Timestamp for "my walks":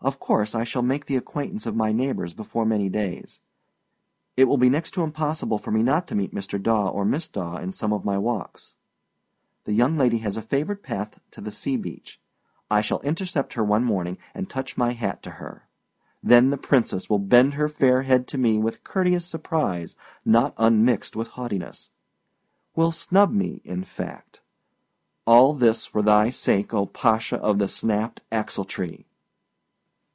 8.04-8.76